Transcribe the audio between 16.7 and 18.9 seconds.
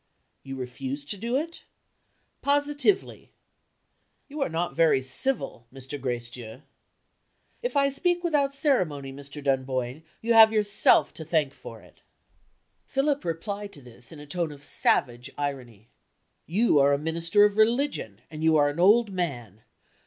are a minister of religion, and you are an